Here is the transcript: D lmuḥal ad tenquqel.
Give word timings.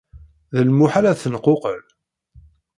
D 0.53 0.55
lmuḥal 0.67 1.05
ad 1.07 1.17
tenquqel. 1.21 1.81